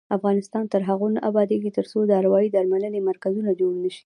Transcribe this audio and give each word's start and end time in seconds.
افغانستان 0.17 0.63
تر 0.73 0.81
هغو 0.89 1.07
نه 1.15 1.19
ابادیږي، 1.29 1.71
ترڅو 1.77 1.99
د 2.05 2.11
اروايي 2.21 2.47
درملنې 2.55 2.99
مرکزونه 3.09 3.51
جوړ 3.59 3.73
نشي. 3.83 3.99